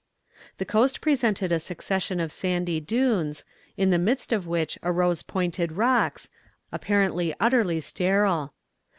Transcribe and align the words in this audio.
The 0.57 0.65
coast 0.65 0.99
presented 0.99 1.51
a 1.51 1.59
succession 1.59 2.19
of 2.19 2.31
sandy 2.31 2.79
dunes, 2.79 3.45
in 3.77 3.91
the 3.91 3.99
midst 3.99 4.33
of 4.33 4.47
which 4.47 4.79
arose 4.81 5.21
pointed 5.21 5.73
rocks, 5.73 6.27
apparently 6.71 7.35
utterly 7.39 7.79
sterile. 7.79 8.55